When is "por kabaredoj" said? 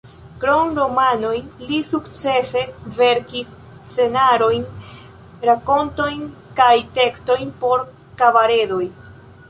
7.65-8.85